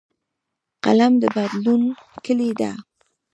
قلم 0.83 1.13
د 1.21 1.23
بدلون 1.35 1.81
کلۍ 2.25 2.51
ده 2.59 2.71